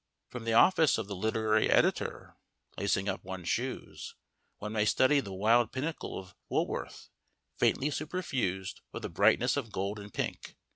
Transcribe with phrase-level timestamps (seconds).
[0.29, 2.35] From the office of the Literary Editor
[2.75, 4.15] (lacing up one's shoes)
[4.57, 7.09] one may study the wild pinnacle of Woolworth,
[7.59, 10.55] faintly superfused with a brightness of gold and pink.